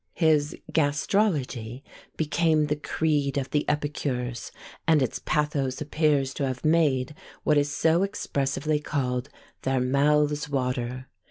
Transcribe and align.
His 0.13 0.57
"Gastrology" 0.71 1.83
became 2.17 2.65
the 2.65 2.75
creed 2.75 3.37
of 3.37 3.51
the 3.51 3.69
epicures, 3.69 4.51
and 4.87 4.99
its 4.99 5.21
pathos 5.23 5.79
appears 5.79 6.33
to 6.33 6.47
have 6.47 6.65
made 6.65 7.13
what 7.43 7.55
is 7.59 7.69
so 7.69 8.01
expressively 8.01 8.79
called 8.79 9.29
"their 9.61 9.79
mouths 9.79 10.49
water." 10.49 11.07